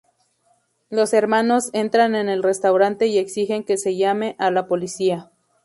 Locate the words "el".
2.27-2.41